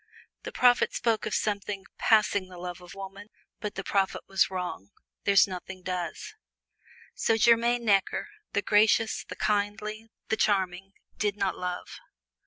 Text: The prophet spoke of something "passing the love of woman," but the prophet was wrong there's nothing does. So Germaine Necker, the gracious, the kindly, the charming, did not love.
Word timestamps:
The 0.41 0.51
prophet 0.51 0.95
spoke 0.95 1.27
of 1.27 1.35
something 1.35 1.85
"passing 1.99 2.47
the 2.49 2.57
love 2.57 2.81
of 2.81 2.95
woman," 2.95 3.27
but 3.59 3.75
the 3.75 3.83
prophet 3.83 4.21
was 4.27 4.49
wrong 4.49 4.89
there's 5.25 5.45
nothing 5.47 5.83
does. 5.83 6.33
So 7.13 7.37
Germaine 7.37 7.85
Necker, 7.85 8.27
the 8.53 8.63
gracious, 8.63 9.23
the 9.23 9.35
kindly, 9.35 10.07
the 10.29 10.37
charming, 10.37 10.93
did 11.19 11.37
not 11.37 11.55
love. 11.55 11.99